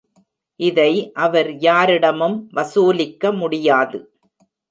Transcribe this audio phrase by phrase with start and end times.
[0.59, 1.11] இதை
[1.17, 3.99] அவர் யாரிடமும் வசூலிக்க முடியாது.